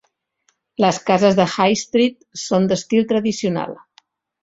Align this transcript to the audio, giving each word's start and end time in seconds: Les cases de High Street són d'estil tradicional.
Les 0.85 0.99
cases 1.09 1.37
de 1.41 1.47
High 1.51 1.79
Street 1.83 2.19
són 2.47 2.69
d'estil 2.73 3.09
tradicional. 3.15 3.83